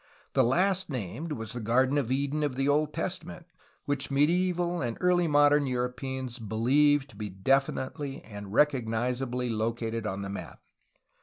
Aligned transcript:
The 0.33 0.43
last 0.43 0.89
named 0.89 1.33
was 1.33 1.53
the 1.53 1.59
Garden 1.59 1.95
of 1.99 2.11
Eden 2.11 2.41
of 2.41 2.55
the 2.55 2.67
Old 2.67 2.91
Testament, 2.91 3.45
which 3.85 4.09
medi 4.09 4.49
eval 4.49 4.81
and 4.81 4.97
early 4.99 5.27
modern 5.27 5.67
Europeans 5.67 6.39
believed 6.39 7.11
to 7.11 7.15
be 7.15 7.29
definitely 7.29 8.19
and 8.23 8.51
recognizably 8.51 9.51
located 9.51 10.07
on 10.07 10.23
the 10.23 10.29
map. 10.29 10.59